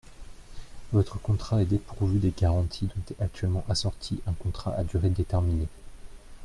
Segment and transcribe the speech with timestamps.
[0.93, 5.67] Votre contrat est dépourvu des garanties dont est actuellement assorti un contrat à durée déterminée.